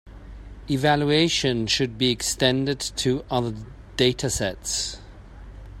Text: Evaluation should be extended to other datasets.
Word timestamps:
Evaluation 0.67 1.67
should 1.67 1.95
be 1.99 2.09
extended 2.09 2.79
to 2.79 3.23
other 3.29 3.53
datasets. 3.97 4.97